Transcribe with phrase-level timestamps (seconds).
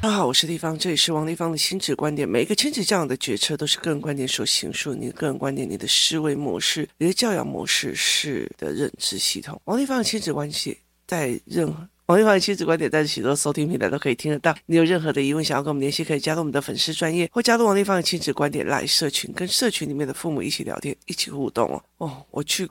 [0.00, 2.26] 大家好，我是丽芳，这里是王立芳的亲子观点。
[2.26, 9.60] 每一个亲子教养的决策都是个人观点所形塑，你的个人观点、你的思维模式、你的教养模式是的认知系统。
[9.64, 11.86] 王立芳的亲子关系在任何。
[12.06, 14.54] 王立芳的亲子观点，在许多收听平台都可以听得到。
[14.66, 21.82] 你有任何的疑问，想要跟我们联系，可以加入我们的粉丝专业，或加入王立芳的亲子观点来社群，跟社群里面的父母一起聊天，一起互动哦。
[21.98, 22.70] 哦，我去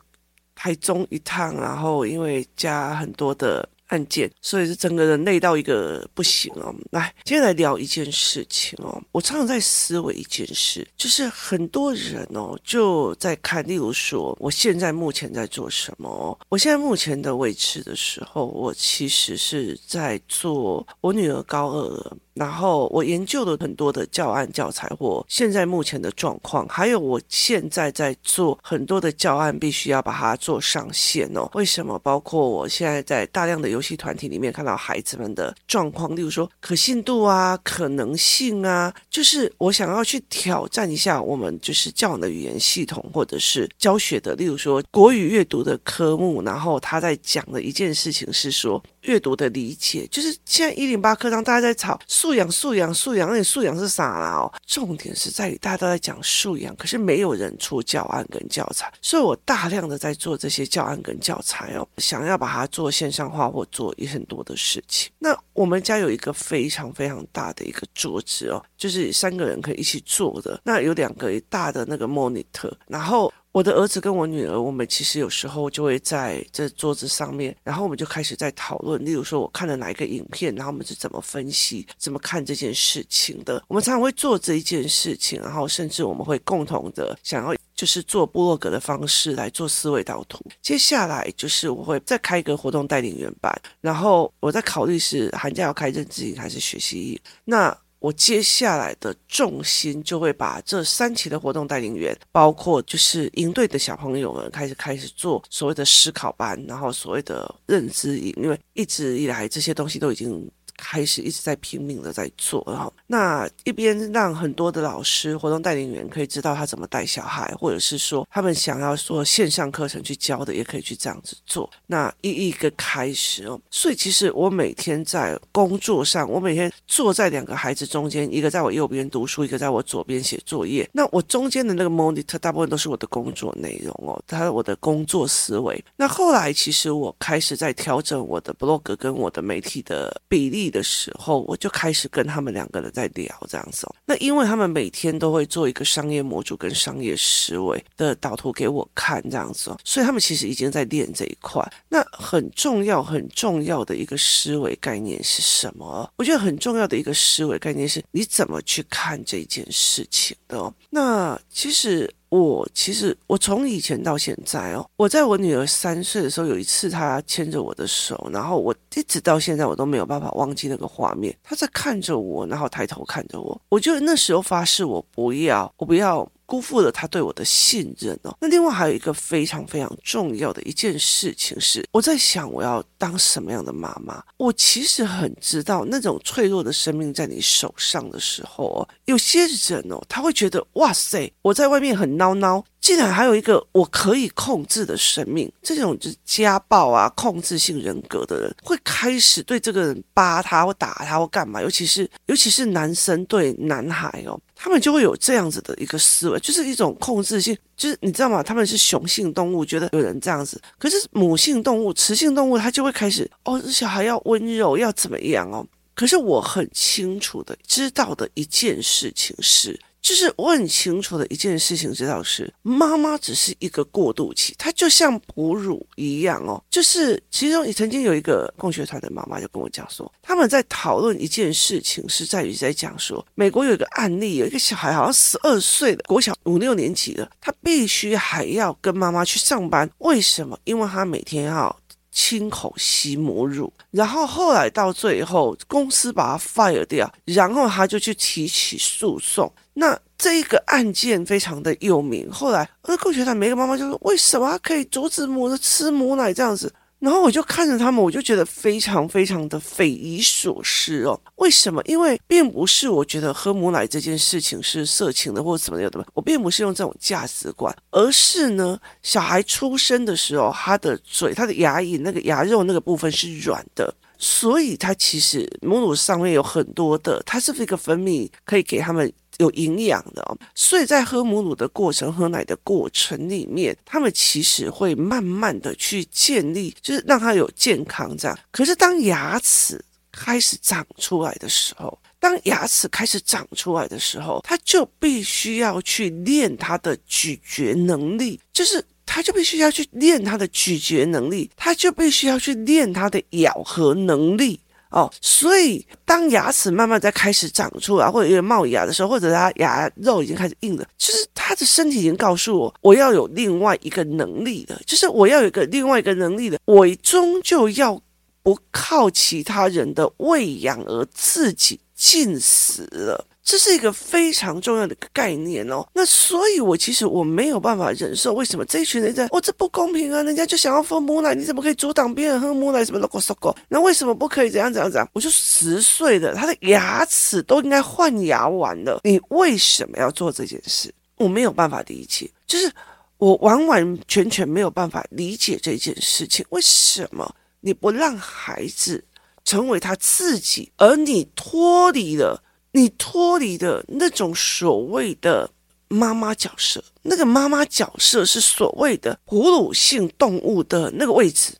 [0.55, 3.67] 台中一趟，然后因为加很多的。
[3.87, 6.73] 案件，所以是整个人累到一个不行哦。
[6.91, 9.01] 来，今天来聊一件事情哦。
[9.11, 16.39] 我常常在思维一件事，就是很多人哦就在看，例如说，我现在目前在做什么？
[16.49, 22.17] 我现在目前的位置的时候，我其实是在做我女儿高二了。
[22.37, 31.49] 然后我研究了很多的教案教材或现在目前的状况，还有我现在在做很多的教案，必须要把它做上线哦。
[31.53, 31.97] 为什么？
[31.99, 48.81] 包括我现在在大量的游戏团体里面看到孩子们的状况，例如说可信度啊、可能性啊，就是我想要去挑战一下我们就是教养的语言系统或者是教学的，例如说国语阅读的科目，然后他在讲的一件事情是说。
[49.07, 54.35] 阅读的理解，就是现在一零八课堂大家在吵素养、素养、素养，那你素养是啥啦？
[54.35, 65.09] 哦，重点是在于大家都在讲素养，可是没有人出教案跟教材，所以我大量的在做这些教案跟教材哦，想要把它做线上化或做一很多的事情。
[65.19, 73.31] 那我们家有一个非常非常大的一个桌子哦，就是三个人可以一起坐的，那有两个大的那个 monitor，然后。
[73.57, 79.03] 我的儿子跟我女儿，我们其实有时候就会在这桌子上面，然后我们就开始在讨论。
[79.03, 83.63] 例如说，我看了哪一个影片，然后我们是怎么分析、怎么看这件事情的。
[83.67, 90.39] 我们常常会做这一件事情，然后甚至我们会共同的想要，就是做部落格的方式来做思维导图。
[90.61, 97.19] 接下来就是我会再开一个活动带领员班，然后我在考虑是寒假要开认知营还是学习营。
[97.43, 110.49] 那我接下来的重心就会把这三期的活动带领员，包括就是营队的小朋友们开始开始做所谓的思考班，然后所谓的认知营，因为一直以来这些东西都已经。
[110.77, 121.69] 开始一直在拼命的在做，然后那一边让很多的老师、活动带领员可以知道他怎么带小孩，或者是说他们想要做线上课程去教的，也可以去这样子做。
[121.87, 130.87] 那一一个开始哦，所以其实我每天在工作上，我每天坐在两个孩子中间，一个在我右边读书，一个在我左边写作业。
[130.93, 135.83] 那我中间的那个 monitor 大部分都是我的工作内容哦，他我的工作思维。
[135.95, 143.87] 那后来其实我开始在调整我的 blog 跟我的媒体的比例的时候，我就开始跟他们两个人在聊这样子。
[144.05, 151.61] 那因为他们每天都会做一个商业模组跟商业思维的导图给我看这样子，所以他们其实已经在练这一块。
[151.89, 156.09] 那很重要很重要的一个思维概念是什么？
[156.17, 160.73] 我觉得很重要的一个思维概念是你怎么去看这件事情的。
[160.89, 162.13] 那其实。
[162.29, 171.35] 我其实我从以前到现在哦，我在我女儿三岁的时候，有一次她牵着我的手，然后我一直到现在我都没有办法忘记那个画面。
[171.43, 176.29] 她在看着我，然后抬头看着我，我就那时候发誓，我不要，我不要。
[176.47, 178.35] 辜负了他对我的信任哦。
[178.41, 184.23] 那另外还有一个非常非常重要的一件事情是，我在想我要当什么样的妈妈。
[184.37, 192.63] 我其实很知道，那种脆弱的生命在你手上的时候哦，有些人哦，他会觉得哇塞，我在外面很孬孬。
[192.79, 208.41] 竟然还有一个我可以控制的生命，这种就是家暴啊、控制性人格的人，会开始对这个人扒他或打他或干嘛，尤其是尤其是男生对男孩哦，他们就会有这样子的一个思维，就是一种控制性，就是你知道吗？
[208.41, 215.65] 他们是雄性动物，觉得有人这样子，可是母性动物、雌性动物，它就会开始哦，小孩要温柔，要怎么样哦？
[215.93, 219.79] 可是我很清楚的知道的一件事情是。
[220.01, 226.63] 就是我很清楚的一件事情，知道是妈妈只是一个过渡期，她就像哺乳一样哦。
[226.69, 240.57] 就是其中也曾经有一个共学团的妈妈就跟我讲说，他们在讨论一件事情，是在于在讲说，美国有一个案例，有一个小孩好像十二岁的国小五六年级的，他必须还要跟妈妈去上班，为什么？
[240.63, 241.75] 因为他每天要
[242.11, 249.51] 亲口吸母乳，然后后来到最后公司把他 fire 掉，然后他就去提起诉讼。
[249.79, 261.19] 那这一个案件非常的有名，后来那共学团每个妈妈就说：“为什么可以阻止母的吃母奶这样子？”然后我就看着他们，我就觉得非常非常的匪夷所思哦。
[261.35, 261.79] 为什么？
[261.85, 273.93] 因为并不是我觉得喝母奶这件事情是色情的或者怎么样的，我并不是用这种价值观，而是呢，小孩出生的时候，他的嘴、他的牙龈、那个牙肉那个部分是软的。
[274.19, 280.37] 所以它其实母乳上面有很多的，它是不是一个分泌可以给他们有营养的哦？
[280.55, 288.37] 所以在喝母乳的过程、喝奶的过程里面，他们其实会慢慢的去建立，就是让他有健康这样。
[288.51, 298.83] 可是当牙齿开始长出来的时候，当牙齿开始长出来的时候，他就必须要去练他的咀嚼能力，就是。
[299.09, 305.11] 他就必须要去练他的咀嚼能力，他就必须要去练他的咬合能力哦。
[305.21, 318.01] 所以，当牙齿慢慢在开始长出来，或者有点冒牙的时候，或者他牙肉已经开始硬了，就是他的身体已经告诉我，我要有另外一个能力了，就是我要有一个另外一个能力了，我终究要
[318.43, 323.25] 不靠其他人的喂养而自己进食了。
[323.47, 325.87] 这是一个非常重要的概念哦。
[325.93, 329.25] 那所以，我其实我没有办法忍受，为什么这一群人在？
[329.27, 330.21] 哦，这不公平啊！
[330.21, 332.83] 人家就想要喝母奶，你怎么可以阻挡别人喝母奶？
[332.83, 333.55] 什么 logo logo？
[333.69, 335.09] 那为什么不可以怎样怎样怎样？
[335.13, 340.93] 我就十岁的，他的牙齿都应该换牙完了，你为什么要做这件事？
[341.15, 342.69] 我没有办法理解，就是
[343.17, 346.45] 我完完全全没有办法理解这件事情。
[346.49, 349.01] 为什么你不让孩子
[349.45, 352.43] 成为他自己，而你脱离了？
[352.77, 355.49] 你脱离的那种所谓的
[355.87, 361.53] 妈妈角色，那个妈妈角色是所谓的哺乳性动物的那个位置，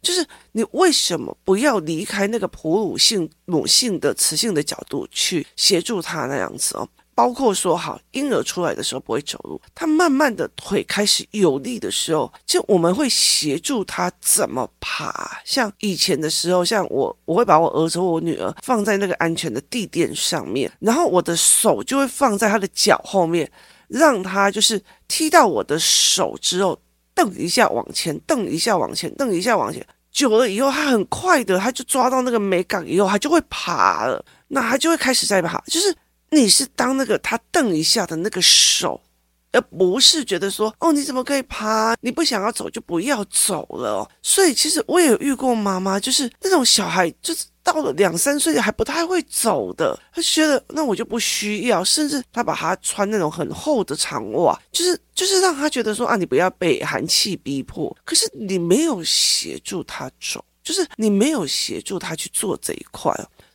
[0.00, 6.88] 就是你为什么不要离开那个哺乳性母性的雌性的角度去协助他那样子哦？
[7.20, 15.38] 包括说，好，婴儿出来的时候不会走路，他慢慢的腿开始有力的时候，就我们会协助他怎么爬。
[15.44, 23.52] 像以前的时候，像我，我会把我儿子或我女儿放在那个安全的地垫上面，然后我的手就会放在他的脚后面，
[23.86, 26.80] 让他就是踢到我的手之后，
[27.14, 29.86] 蹬一下往前，蹬一下往前，蹬一下往前。
[30.10, 35.94] 久了以后，他很快的，他就抓到那个美感以后，他就会爬了，那他就会开始在爬，就是。
[36.30, 39.00] 你是当那个他瞪一下的那个手，
[39.52, 41.96] 而不是觉得说哦，你怎么可以爬？
[42.00, 44.08] 你不想要走就不要走了。
[44.22, 57.94] 所以其实我也有遇过妈妈，就是那种小孩，就是到了两三岁还不太会走的，他觉得那我就不需要，甚至他把他穿那种很厚的长袜，就是就是让他觉得说啊，你不要被寒气逼迫。
[58.04, 63.12] 可是你没有协助他走，就是你没有协助他去做这一块。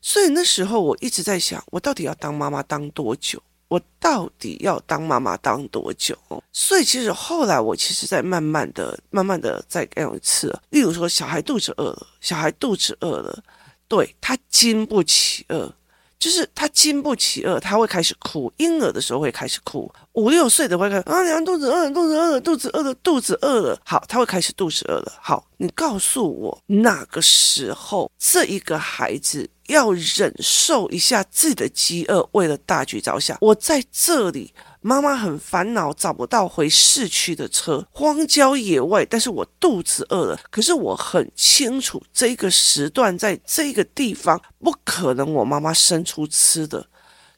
[0.08, 3.42] 所以那时候我一直在想，我到底要当妈妈当多久？
[3.68, 6.16] 我到底要当妈妈当多久？
[6.54, 10.56] 所以其实后来我其实在慢慢的、慢慢的再干一次。
[10.70, 13.44] 例如说，小孩肚子饿了，小孩肚子饿了，
[13.88, 15.74] 对，他经不起饿。
[16.18, 18.52] 就是他经不起饿，他会开始哭。
[18.58, 23.80] 婴儿的时候会开始哭，五六岁的会开始啊，娘肚子饿了，肚子饿了，肚子饿了，肚子饿了。
[23.84, 25.12] 好，他会开始肚子饿了。
[25.20, 33.38] 好，你告诉我哪个时候这一个孩子要忍受一下自己的饥饿，为了大局着想？
[33.42, 34.54] 我在这里。
[34.82, 39.04] 妈妈很烦恼，找不到回市区的车，荒郊野外。
[39.04, 46.86] 但是我肚子饿了，可是我很清楚这个时段在这个地方不可能，我妈妈生出吃的，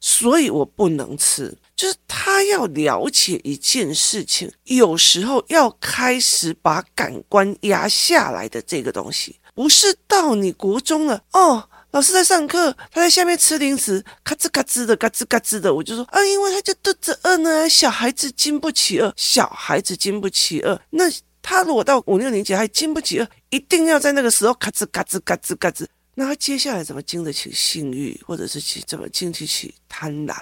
[0.01, 1.57] 所以我不能吃。
[1.73, 11.69] 就是他要了解一件事情，有时候要开始把感官压下来的这个东西，不是到你国中了哦。
[11.91, 15.73] 老师在上课，他在下面吃零食，咔吱咔吱的，嘎吱嘎吱的。
[15.73, 17.67] 我就说啊，因为他就肚子饿呢。
[17.69, 20.79] 小孩子经不起饿，小孩子经不起饿。
[20.89, 21.05] 那
[21.41, 25.87] 他如果到五六年级还经不起饿，一定要在那个时候咔吱嘎吱嘎吱嘎吱。
[26.15, 30.35] 那他接下来怎么经得起性欲，或者是去怎么经得起贪婪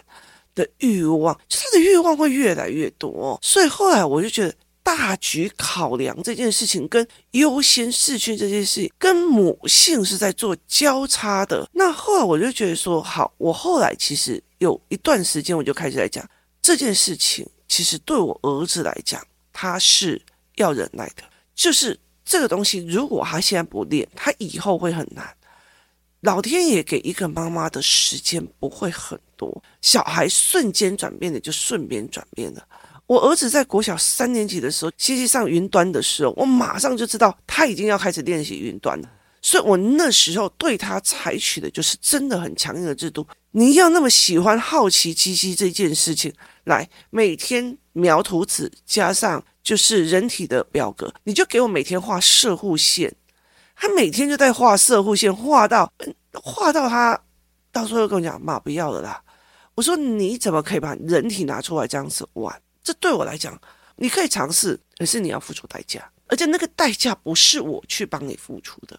[0.55, 1.33] 的欲望？
[1.47, 3.39] 就他的欲望会越来越多。
[3.41, 4.53] 所以后来我就觉得。
[4.85, 11.67] 大局考量这件事情，跟优先事情这件事情，跟母性是在做交叉的。
[11.73, 16.23] 那后来我就觉得说，好，我后来其实有一段时间，我就开始来讲
[16.61, 17.43] 这件事情。
[17.67, 19.19] 其实对我儿子来讲，
[19.51, 20.21] 他是
[20.57, 21.23] 要忍耐的。
[21.55, 25.35] 就是这个东西，如果他现在不练，他以后会很难。
[26.21, 32.63] 老天爷给一个妈妈的时间不会很多，小孩瞬间转变的就瞬间转变了。
[33.07, 39.09] 我儿子在国小三年级的时候，学习上云端的时候，我马上就知道他已经要开始练习云端了。
[39.41, 43.27] 所以我那时候对他采取的就是真的很强硬的制度。
[43.51, 46.33] 你要那么喜欢好奇机器这件事情，
[46.63, 53.13] 来每天描图纸加上就是人体的表格，你就给我每天画摄护线。
[53.75, 55.93] 他每天就在画摄护线，画到
[56.33, 57.19] 画到他
[57.71, 59.21] 到时候跟我讲妈不要了啦。
[59.75, 62.59] 我说你怎么可以把人体拿出来这样子玩？
[62.85, 63.59] 这对我来讲，
[63.97, 68.97] 你可以尝试，可是你要付出代价，而且那个代价不是我去帮你付出的，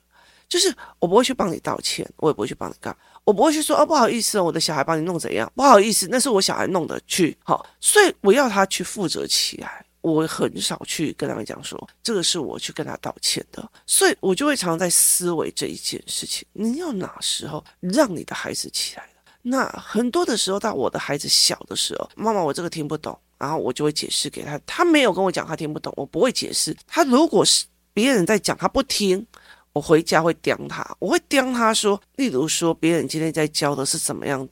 [0.49, 9.85] 就是我不会去帮你道歉，我也不会去帮你干，我不会去说哦，不好意思哦，我的小孩帮你弄怎样，不好意思，那是我小孩弄的去，好，所以我要他去负责起来。
[10.03, 16.47] 我很少去跟他们讲说，这个是我去跟他道歉的，所以我就会常常在思维这一件事情。
[16.53, 19.33] 你要哪时候让你的孩子起来了？
[19.43, 24.59] 那很多的时候，到我的孩子小的时候，妈妈，我这个听不懂，然后我就会解释给他。
[24.67, 26.77] 他没有跟我讲，他听不懂，我不会解释。
[26.87, 29.27] 他如果是别人在讲，他不听，
[29.73, 34.49] 我回家会刁他，我会刁他说，例如说别人今天在教的是怎么样。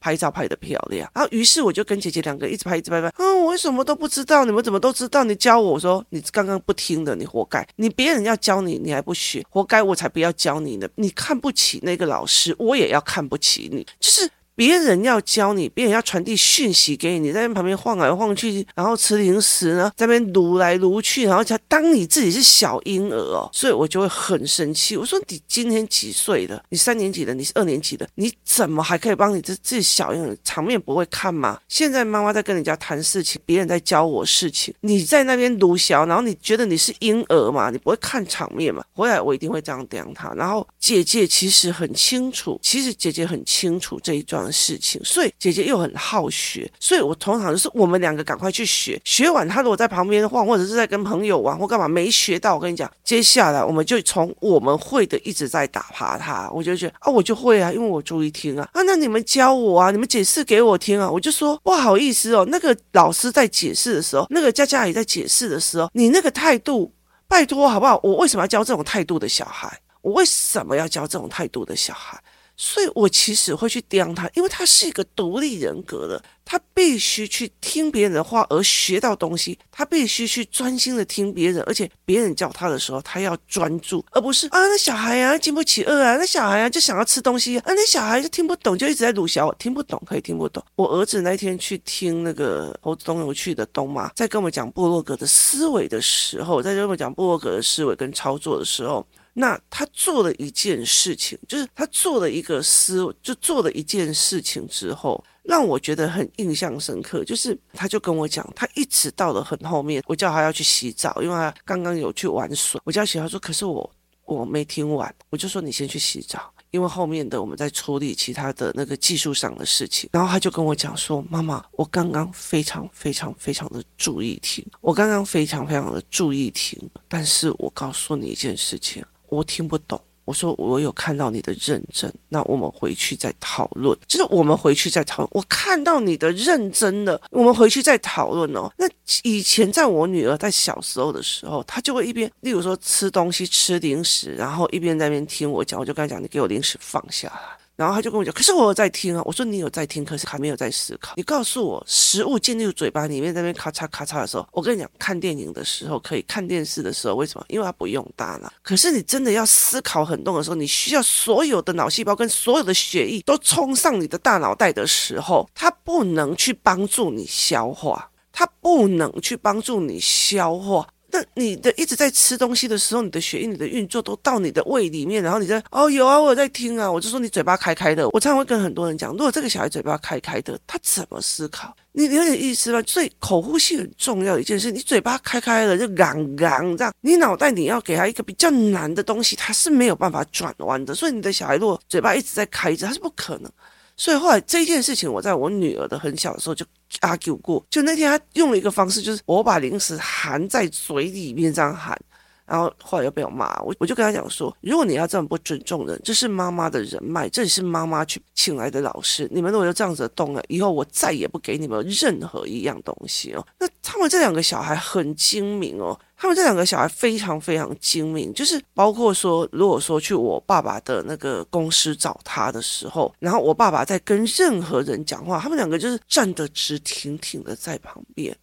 [0.00, 3.12] 拍照拍得漂亮，然后于是我就跟姐姐两个一直拍，一直拍拍。
[3.18, 5.24] 嗯，我什么都不知道，你们怎么都知道？
[5.24, 7.66] 你教我，我说你刚刚不听的，你活该。
[7.74, 10.88] 你别人要教你，你还不学，活该，我才不要教你呢。
[10.94, 14.30] 你看不起那个老师，我也要看不起你，就是。
[14.58, 24.96] 别人要教你，别人要传递讯息给你，你在那旁边晃来晃去，然后吃零食呢，在那边撸来撸去，然后才当你自己是小婴儿哦，所以我就会很生气。
[24.96, 26.60] 我说你今天几岁了？
[26.70, 30.36] 你三年级的，你是二年级的，你怎么还可以帮你这自己小婴儿？
[30.42, 31.60] 场面不会看吗？
[31.68, 37.70] 现在妈妈在跟人家谈事情，别人在教我事情，你在那边撸小，然后你觉得你是婴儿嘛？
[37.70, 38.82] 你不会看场面嘛？
[38.92, 40.34] 回来我一定会这样讲他。
[40.34, 44.58] 然后姐姐其实很清楚，其实姐姐很清楚这一桩。
[44.58, 66.92] 事情，所以姐姐又很好学，所以我通常就是我们两个赶快去学，学完他如果在旁边晃，或者是在跟朋友玩或干嘛没学到，我跟你讲，接下来我们就从我们会的一直在打趴他，我就觉得啊，我就会啊，因为我注意听啊，啊，那你们教我啊，你们解释给我听啊，我就说不好意思哦，那个老师在解释的时候，那个佳佳也在解释的时候，你那个态度，
[67.28, 67.98] 拜托好不好？
[68.02, 69.78] 我为什么要教这种态度的小孩？
[70.02, 72.18] 我为什么要教这种态度的小孩？
[72.60, 90.60] 所以我其实会去刁他，因为他是一个独立人格的，他必须去听别人的话而学到东西，他必须去专心的听别人，而且别人叫他的时候，他要专注，而不是啊那小孩啊经不起饿啊，那小孩啊就想要吃东西啊，那小孩就听不懂，就一直在鲁小，听不懂可以听不懂。
[90.74, 99.06] 我儿子那天去听那个猴子东游去的东妈在跟我们讲部落格的思维的时候，在跟我们讲部落格的思维跟操作的时候。
[99.40, 107.24] 那他做了一件事情，就是他做了一个思，就做了一件事情之后，让我觉得很印象深刻。
[107.24, 112.80] 就是他就跟我讲，他一直到了很后面，我叫他要去洗澡，因为他刚刚有去玩水。
[112.82, 113.88] 我叫他洗，他说可是我
[114.24, 120.10] 我没听完，我就说你先去洗澡，因为后面的我们在处理其他的那个技术上的事情。
[120.12, 126.76] 然后他就跟我讲说，妈妈，我刚刚非常非常非常的注意听，我刚刚非常非常的注意听，
[127.06, 129.04] 但是我告诉你一件事情。
[129.28, 133.96] 我听不懂，我说我有看到你的认真，那我们回去再讨论。
[134.06, 138.70] 就是我们回去再讨论，我看到你的认真的，我们回去再讨论哦。
[138.76, 138.86] 那
[139.22, 147.56] 以前在我女儿在小时候的时候，她就会一边，例如说吃东西吃零食，然后一边在那边听我讲，我就跟她讲，你给我零食放下来。
[147.78, 149.22] 然后他就跟我讲，可是我有在听啊。
[149.24, 151.14] 我说你有在听，可是还没有在思考。
[151.14, 157.46] 你告诉我，食物进入嘴巴里面，在那边咔嚓咔嚓的时候，我跟你讲，看电影的时候可以，看电视的时候为什么？
[157.48, 158.52] 因为它不用大脑。
[158.62, 170.88] 可是你真的要思考很多的时候，你需要所有的脑细胞跟所有的血液都冲上你的大脑袋的时候，它不能去帮助你消化，它不能去帮助你消化。
[171.10, 178.08] 那你的一直在吃东西的时候，你的血液、你的运作都到你的胃里面，然后你在哦有啊，我在听啊，我就说你嘴巴开开的。
[178.10, 181.74] 我常常会跟很多人讲，如果这个小孩嘴巴开开的，他怎么思考？
[181.92, 182.82] 你有点意思吧？
[182.86, 190.94] 所以口呼吸很重要一件事，你嘴巴开开了就嚷嚷这样，你脑袋你要给他一个比较难的东西，他是没有办法转弯的。
[190.94, 193.50] 所以你的小孩如果嘴巴一直在开着，他是不可能。
[193.98, 196.64] 所以后来这件事情，我在我女儿的很小的时候就
[197.00, 197.62] argue 过。
[197.68, 202.00] 就那天她用了一个方式，就是我把零食含在嘴里面这样含，
[202.48, 203.60] 然后后来又被我骂。
[203.62, 213.46] 我我就跟他讲说，如果你要这么不尊重人，这是妈妈的人脉，这里是妈妈去请来的老师，你们如果就这样子动了，以后我再也不给你们任何一样东西哦。
[213.58, 215.98] 那他们这两个小孩很精明哦。
[216.20, 228.36] 他们这两个小孩非常非常精明，就是包括说，如果说去我爸爸的那个公司找他的时候，然后我爸爸在跟任何人讲话，他们两个就是站得直挺挺的在旁边。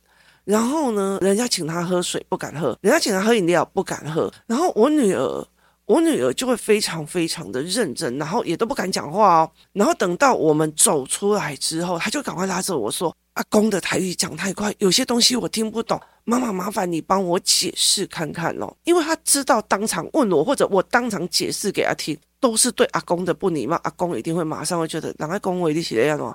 [0.45, 4.31] 然后呢，人家请他喝水不敢喝，人家请他喝饮料不敢喝。
[4.47, 5.47] 然后我女儿，
[5.85, 9.51] 我女儿就会非常非常的认真，然后也都不敢讲话哦。
[9.73, 13.15] 然后等到我们走出来之后，他就赶快拉着我说。
[13.33, 15.99] 阿公的台语讲太快，有些东西我听不懂。
[16.23, 23.77] 妈妈，麻烦你帮我解释看看哦，因为他知道当场问我，或者我当场解释给他听，都是对阿公的不礼貌。
[23.83, 26.33] 阿公一定会马上会觉得，哪个公维你写的样哦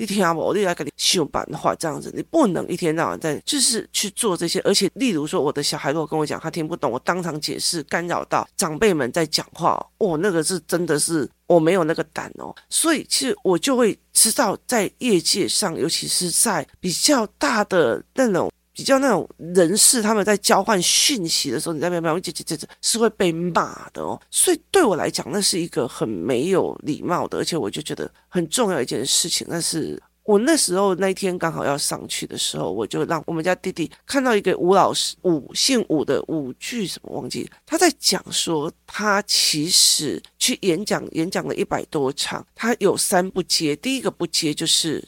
[0.00, 4.58] 一天啊，我来跟你秀版的话，这样子，你不能一天到晚在就是去做这些。
[4.60, 12.54] 而且，例如说，我的小孩如果跟我讲他听不懂，我当场解释，干扰到长辈们在讲话，哦，那个是真的是我没有那个胆哦。
[12.70, 18.50] 所以，其实我就会知道，在业界上，尤其是在比较大的那种。
[18.80, 24.18] 比较那种人士，他们在交换讯息的时候，你在边边，这这这这是会被骂的哦。
[24.30, 29.46] 所以对我来讲，那是一个很没有礼貌的，而且我就觉得很重要一件事情。
[29.50, 45.06] 那是我那时候那一天刚好要上去的时候，我就让我们家弟弟看到一个吴老师，吴姓吴的吴句什么忘记，他在讲说他其实去演讲，演讲了一百多场，他有三不接，第一个不接就是。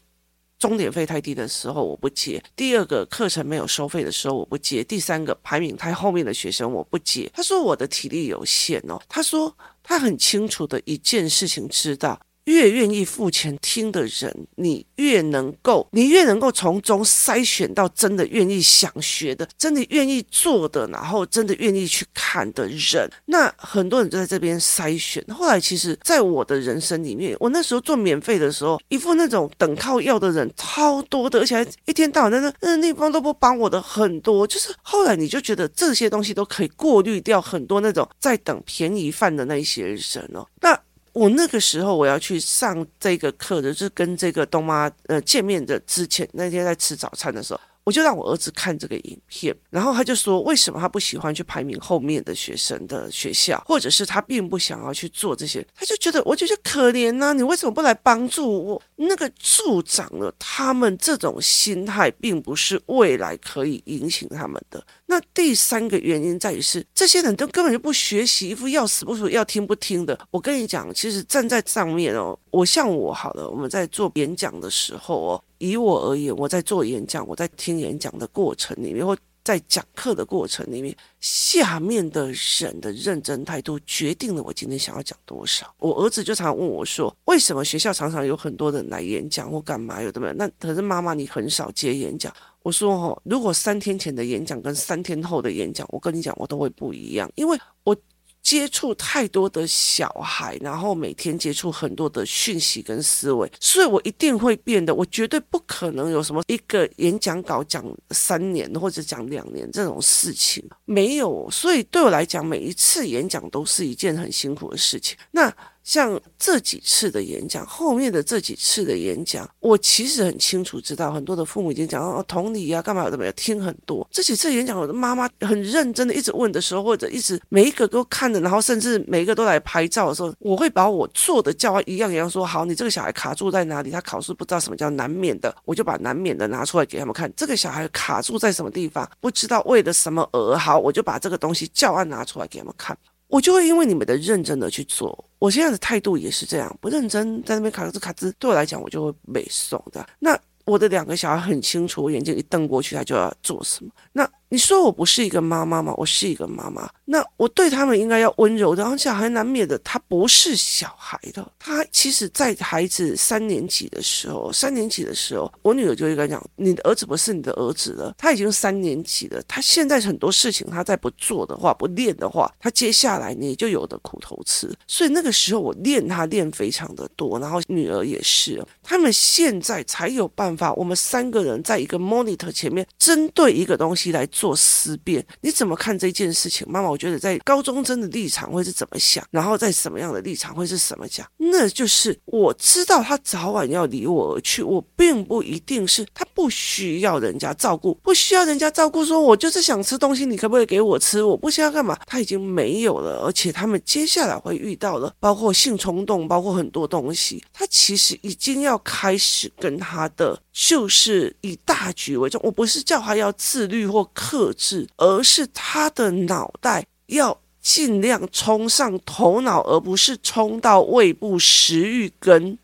[0.63, 7.29] 终点费太低的时候我不接，第二个课程没有收费的时候我不接，第三个排名太后面的学生我不接。
[7.35, 9.53] 他说我的体力有限哦，他说
[9.83, 12.17] 他很清楚的一件事情知道。
[12.45, 23.09] 越愿意付钱听的人，你越能够，你越能够从中筛选到真的愿意想学的，真的愿意做的，然后真的愿意去看的人。
[23.27, 25.25] 那很多人就在这边筛选。
[25.29, 34.47] 后来，其实在我的人生里面，我那时候做免费的时候，一副那种等靠要的人超多的，而且还一天到晚在那那地方都不帮我的很多。
[34.47, 40.47] 就是后来你就觉得这些东西都可以过滤掉很多那种在等便宜饭的那一些人哦。
[40.61, 40.79] 那。
[41.13, 47.61] 我那个时候我要去上这个课的，就是跟这个东妈呃见面的之前那天在吃早餐的时候。
[47.85, 58.83] 我就让我儿子看这个影片，然后他就说，为什么他不喜欢去排名后面的学生的学校，或者是他并不想要去做这些，他就觉得我就觉得可怜呐，你为什么不来帮助我？
[58.97, 64.85] 那个助长了他们这种心态，并不是未来可以引起他们的。
[65.07, 70.19] 那第三个原因在于是，这些人都根本就不学习，一副要死不活要听不听的。
[70.31, 75.45] 我跟你讲，其实站在上面哦，我像我好了，我们在做演讲的时候哦。
[75.57, 82.31] 以我而言，我在做演讲，我在听演讲的过程里面，或在讲课的过程里面，下面的
[82.61, 85.73] 人的认真态度决定了我今天想要讲多少。
[85.79, 90.03] 我儿子就常问我说：“为什么学校常常有很多人来演讲或干嘛？
[90.03, 90.33] 有的没有？
[90.35, 92.31] 那可是妈妈你很少接演讲。”
[92.63, 97.97] 我说：“哦，如果三天前的演讲跟三天后的演讲，我跟你讲，我都会不一样，因为我。”
[98.43, 104.95] 接触太多的小孩，然后每天接触很多的讯息跟思维，所以我一定会变的。
[104.95, 111.49] 我绝对不可能有什么一个演讲稿讲三年或者讲两年这种事情，没有。
[111.51, 115.17] 所以对我来讲，每一次演讲都是一件很辛苦的事情。
[115.31, 115.55] 那。
[115.85, 124.07] 像这几次的演讲，后面的这几次的演讲，我其实很清楚知道，很多的父母已经讲哦，同理呀，干嘛有的没有听很多。
[124.11, 133.91] 这几次演讲，我的妈妈很认真的一直问的时候，或者一直每一个都看着，然后甚至每一个都来拍照的时候，我会把我做的教案一样一样说，好，你这个小孩卡住在哪里？
[133.91, 137.33] 他考试不知道什么叫难免的，我就把难免的拿出来给他们看。
[137.37, 139.09] 这个小孩卡住在什么地方？
[139.21, 142.97] 不知道为了什么而好，我就把这个东西教案拿出来给他们看。
[143.33, 150.07] 我就会因为你们的认真的去做，我现在的态度也是这样，不认真在那边卡兹卡兹，对我来讲我就会背诵的。
[150.19, 153.91] 那我的两个小孩很清楚，我眼睛一瞪过去，他就要做什么。
[154.13, 154.31] 那。
[154.53, 155.95] 你说我不是一个妈妈吗？
[155.97, 156.87] 我是一个妈妈。
[157.07, 158.85] 那我对他们应该要温柔的。
[158.85, 161.51] 而且小孩难免的，他不是小孩的。
[161.59, 168.15] 他其实，在孩子三年级的时候，三年级的时候，我女儿就会跟他讲：“你的儿子不是你的儿子了。
[168.19, 169.43] 他已经三年级了。
[169.49, 174.71] 他现在很多事情，他再不做的话，不练的话，他接下来你就有的苦头吃。
[174.87, 177.39] 所以那个时候，我练他练非常的多。
[177.39, 180.75] 然后女儿也是，他们现在才有办法。
[180.75, 184.29] 我们三个人在一个 monitor 前面，针对一个东西来。
[184.43, 186.67] 做思辨，你怎么看这件事情？
[186.69, 191.25] 妈妈，我觉得在高中生的立场会是怎么想，然后在什么样的立场会是什么讲？
[191.37, 201.23] 那就是我知道他早晚要离我而去，我并不一定是他不需要人家照顾，不需要人家照顾，说我就是想吃东西，你可不可以给我吃？
[201.23, 201.97] 我不需要干嘛？
[202.05, 210.37] 他已经没有了，而且他们接下来会遇到了，包括性冲动，包括很多东西，他其实已经要开始跟他的。
[210.55, 222.57] 就是以大局为重，我不是叫他要自律或克制，而是他的脑袋要尽量冲上头脑，而不是冲到胃部、食欲跟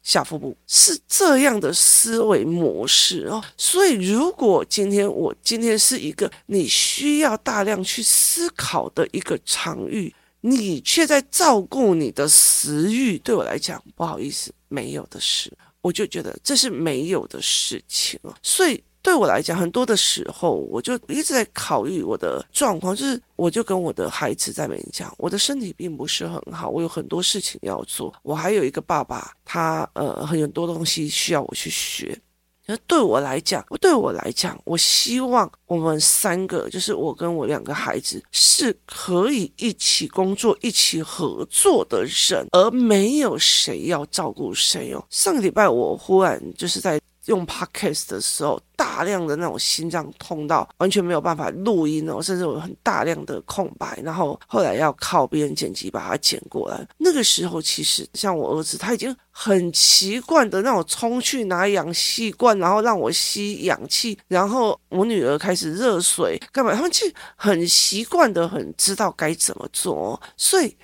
[0.00, 3.42] 下腹部，是这样的思维模式哦。
[3.56, 15.52] 所以，如果今天我今天是一个你需要大量去思考的一个场域，你却在照顾你的食欲，对我来讲，不好意思，没有的事。
[15.80, 29.32] 我就觉得这是没有的事情啊，所以对我来讲，很多的时候我就一直在考虑我的状况，就是我就跟我的孩子在那边讲，我的身体并不是很好，我有很多事情要做，我还有一个爸爸。
[29.44, 32.20] 他呃很多东西需要我去学。
[32.66, 45.02] 那对我来讲，对我来讲，我希望我们三个，就是我跟我两个孩子，是可以一起工作、一起合作的人，而没有谁要照顾谁哦。
[45.08, 47.00] 上个礼拜我忽然就是在。
[47.28, 56.86] 用 podcast 的时候，大量的那种心脏痛到完全没有办法录音哦，甚至有很大量的空白，然后后来要靠别人剪辑把它剪过来。
[56.98, 70.76] 那个时候，其实像我儿子，他已经很习惯的那种冲去拿氧气罐，然后让我吸氧气，然后我女儿开始热水干嘛，他们其实很习惯的，很知道该怎么做，所以。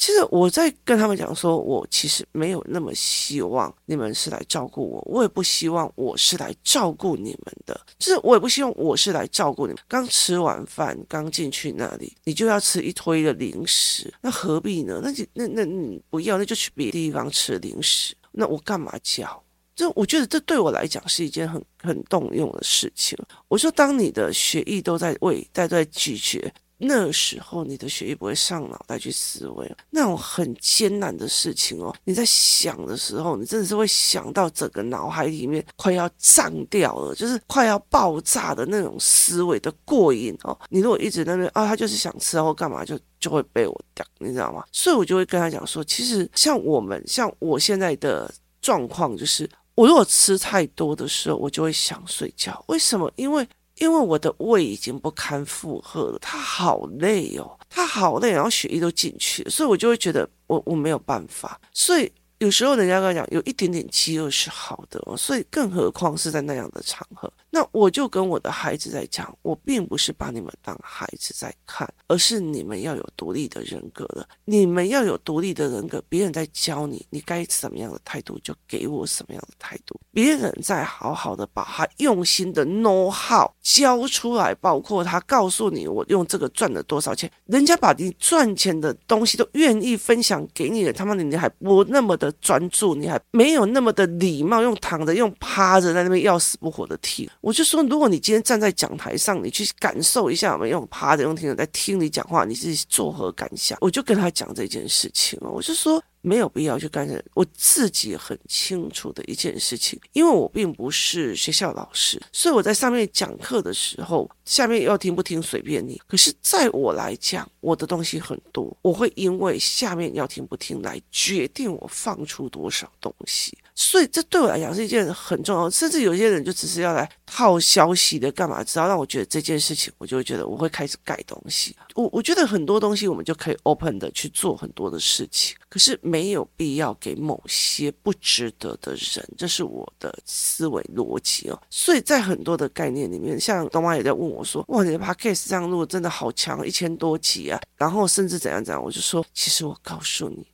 [0.00, 9.82] 其实我在跟他们讲说，我其实没有那么希望你们是来照顾我，我也不希望我是来照顾你们的，就是我也不希望我是来照顾你们。
[9.86, 15.02] 刚吃完饭，刚进去那里，你就要吃一堆的零食，那何必呢？
[15.04, 18.14] 那就那那你不要，那就去别的地方吃零食。
[18.32, 19.42] 那我干嘛叫？
[19.76, 23.18] 就我觉得这对我来讲是一件很很动用的事情。
[23.48, 26.50] 我说，当你的学艺都在为，在在咀嚼。
[26.80, 31.94] 那时候你的血液不会上脑袋去思维，那种很艰难的事情哦。
[32.04, 40.58] 你在想的时候，你真的是会想到整个脑海里面快要胀掉了，就是快要爆炸的那种思维的过瘾哦。
[40.70, 44.64] 你如果一直在那边啊，他就是想吃或干嘛，就就会被我掉，你知道吗？
[44.72, 52.64] 所以我就会跟他讲说，其实像我们，像我现在的状况，就是我如果吃太多的时候，我就会想睡觉。
[52.68, 53.12] 为什么？
[53.16, 53.46] 因为。
[53.80, 62.10] 因为我的胃已经不堪负荷了，他好累哦，他好累，然后血液都进去了，所以我就会觉得我我没有办法，所以。
[62.40, 67.30] 有时候人家跟我讲，有一点点饥饿是好的哦，所以更何况是在那样的场合。
[67.50, 74.26] 那我就跟我的孩子在讲，我并不是把你们当孩子在看，而是你们要有独立的人格了。
[74.44, 80.00] 你们要有独立的人格，别人在教你，你该什么样的态度，就给我什么样的态度。
[80.12, 92.30] 别人在好好的把他用心的 know how 教出来，包括他告诉你我用这个赚了多少钱，人家把你赚钱的东西都愿意分享给你了，他妈的你还不那么的。
[92.40, 97.28] 专注，你还没有那么的礼貌，用躺着，用趴着在那边要死不活的听。
[97.40, 103.78] 我就说，如果你今天站在讲台上，你去感受一下，我们用趴着，用听着在听你讲话，你自己作何感想？
[103.80, 106.02] 我就跟他讲这件事情了，我就说。
[106.22, 115.98] 没有必要去干涉我自己很清楚的一件事情，因为我并不是学校老师，所以我在上面讲课的时候，下面要听不听随便你。
[116.06, 123.56] 可是，在我来讲，我的东西很多，我会因为下面要听不听来决定我放出多少东西。
[123.82, 128.62] 所以这对我来讲是一件很重要，甚至有些人就只是要来套消息的，干嘛？
[128.62, 131.74] 只要让我觉得这件事情，我就会觉得我会开始改东西。
[131.94, 141.58] 我我觉得很多东西我们就可以 open 的去做很多的事情，可是没有必要给某些不值得的人，这是我的思维逻辑哦。
[141.70, 150.46] 所以在很多的概念里面，像东妈也在问我说：“哇，你的 podcast 这样录真的好强，一千多集啊！”然后甚至怎样怎样，我就说：“其实我告诉你。”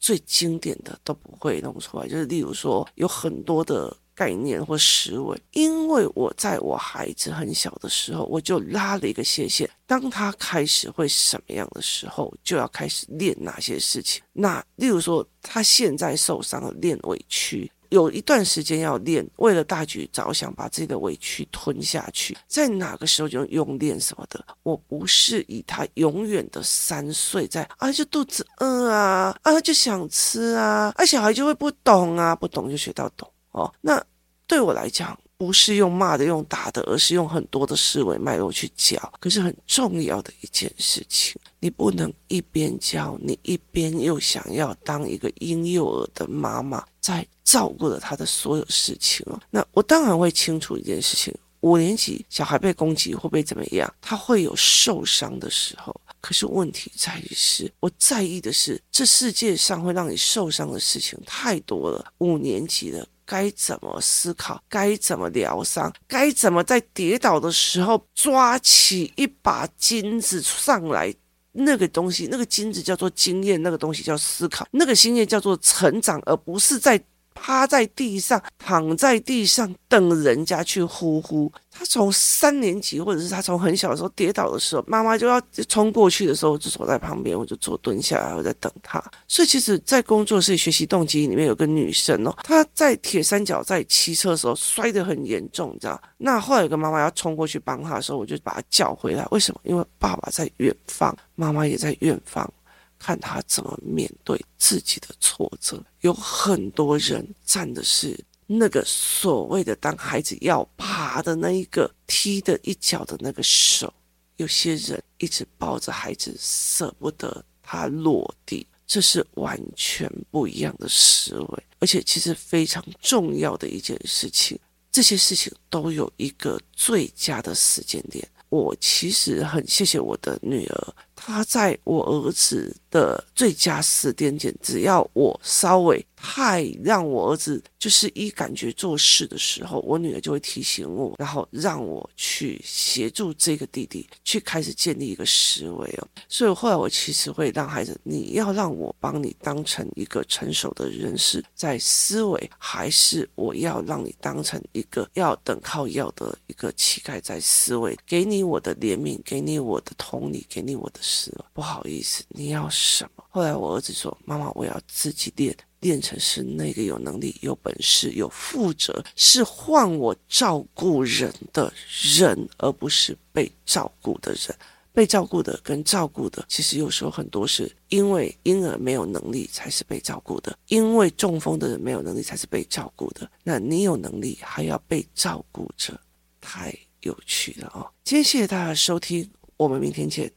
[0.00, 14.22] 最经典的都不会弄出来，就是例如说有很多的概念或思维，因为我在我孩子很小的时候，我就拉了一个斜线，当他开始会什么样的时候，就要开始练哪些事情。
[14.32, 17.70] 那例如说他现在受伤了，练委屈。
[17.90, 24.44] 有一段时间要练，为了大局着想，把自己的委屈吞下去，在哪个时候就用练什么的。
[24.62, 33.72] 我不是以他永远的三岁在啊，就肚子饿啊，啊就想吃啊，啊小孩就会不懂啊，不懂就学到懂哦。
[33.80, 34.02] 那
[34.46, 39.00] 对我来讲，不是用骂的、用打的，而是用很多的思维脉络去教。
[39.18, 47.26] 可是很重要的一件事情，你不能一边教，你一边又想要当一个婴幼儿的妈妈，在。
[47.42, 53.92] 照顾了他的所有事情哦，那我当然会清楚一件事情：五年级小孩被攻击会不会怎么样？
[54.00, 55.92] 他会有受伤的时候。
[56.20, 62.12] 可是问题在于是，我在意的是，这世界上会让你受伤的事情太多了。
[62.18, 64.60] 五年级了，该怎么思考？
[64.68, 65.92] 该怎么疗伤？
[66.08, 71.14] 该怎么在跌倒的时候抓起一把金子上来？
[71.52, 77.00] 那个东西，那个金子叫做经验，那个东西叫思考，那个经验叫做成长，而不是在。
[77.34, 81.50] 趴在地上，躺在地上等人家去呼呼。
[81.72, 89.02] 他从三年级，或者是他从很小的时候跌倒的时候，妈妈就要冲过去的时候，我就坐在旁边，我就坐蹲下来，我在等他。
[89.28, 96.00] 所以，其实，在工作室学习动机里面有个女生哦，她在铁三角在骑车的时候摔得很严重，你知道？
[96.18, 99.24] 那后来有个妈妈要冲过去帮她的时候，我就把她叫回来。
[99.30, 99.60] 为什么？
[99.64, 102.52] 因为爸爸在远方，妈妈也在远方。
[103.00, 105.82] 看他怎么面对自己的挫折。
[106.02, 113.92] 有很多人站的是那个所谓的当孩子要爬的那一个踢的一脚的那个手，
[114.36, 124.58] 有些人一直抱着孩子舍不得他落地，这是完全不一样的思维，而且其实非常重要的一件事情。
[124.92, 128.28] 这些事情都有一个最佳的时间点。
[128.48, 130.94] 我其实很谢谢我的女儿。
[131.22, 146.08] 他在我儿子的最佳时间点，只要我稍微太让我儿子就是一感觉做事的时候，我女儿就会提醒我，然后让我去协助这个弟弟去开始建立一个思维哦。
[146.28, 157.98] 所以后来我其实会让孩子，你要让我帮你当成一个成熟的人士在思维，还是我要让你当成一个要等靠要的一个乞丐在思维？
[158.06, 161.00] 给你我的怜悯，给你我的同理，给你我的。
[161.02, 163.24] 是不好意思，你要什么？
[163.30, 171.72] 后来我儿子说：“妈妈，我要自己练，练成是那个有能力、有本事、有负责，是换我照顾人的
[172.18, 174.56] 人，而不是被照顾的人。
[174.92, 183.30] 被照顾的跟照顾的，其实有时候很多是因为婴儿没有能力才是被照顾的，因为中风的人没有能力才是被照顾的。
[183.44, 185.98] 那你有能力还要被照顾着，
[186.40, 187.86] 太有趣了哦！
[188.02, 190.30] 今天谢谢大家收听，我们明天见。